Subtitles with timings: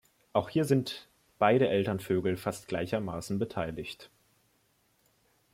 [0.33, 1.07] Auch hier sind
[1.37, 4.09] beide Elternvögel fast gleichermaßen beteiligt.